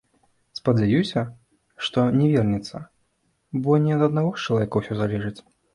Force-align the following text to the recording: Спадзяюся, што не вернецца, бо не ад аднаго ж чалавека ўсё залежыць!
Спадзяюся, 0.59 1.21
што 1.89 2.07
не 2.23 2.27
вернецца, 2.33 2.77
бо 3.65 3.81
не 3.87 3.91
ад 3.99 4.11
аднаго 4.11 4.37
ж 4.37 4.45
чалавека 4.51 4.75
ўсё 4.85 4.93
залежыць! 5.05 5.39